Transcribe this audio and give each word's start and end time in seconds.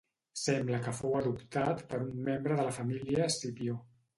Sembla 0.43 0.79
que 0.85 0.93
fou 0.99 1.13
adoptat 1.19 1.83
per 1.91 1.99
un 2.07 2.17
membre 2.31 2.59
de 2.61 2.67
la 2.71 2.75
família 2.79 3.25
Escipió. 3.35 3.79